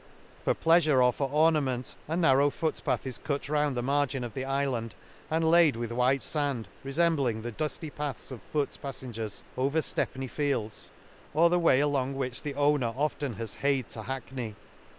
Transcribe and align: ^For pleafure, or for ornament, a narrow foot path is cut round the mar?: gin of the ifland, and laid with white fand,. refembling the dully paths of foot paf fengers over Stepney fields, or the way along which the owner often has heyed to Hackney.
^For 0.47 0.55
pleafure, 0.55 1.05
or 1.05 1.13
for 1.13 1.29
ornament, 1.29 1.95
a 2.07 2.17
narrow 2.17 2.49
foot 2.49 2.81
path 2.83 3.05
is 3.05 3.19
cut 3.19 3.47
round 3.47 3.77
the 3.77 3.83
mar?: 3.83 4.07
gin 4.07 4.23
of 4.23 4.33
the 4.33 4.41
ifland, 4.41 4.93
and 5.29 5.43
laid 5.43 5.75
with 5.75 5.91
white 5.91 6.23
fand,. 6.23 6.67
refembling 6.83 7.43
the 7.43 7.51
dully 7.51 7.91
paths 7.91 8.31
of 8.31 8.41
foot 8.41 8.75
paf 8.81 8.95
fengers 8.95 9.43
over 9.55 9.79
Stepney 9.79 10.25
fields, 10.27 10.89
or 11.35 11.51
the 11.51 11.59
way 11.59 11.81
along 11.81 12.15
which 12.15 12.41
the 12.41 12.55
owner 12.55 12.91
often 12.97 13.33
has 13.33 13.53
heyed 13.61 13.89
to 13.89 14.01
Hackney. 14.01 14.55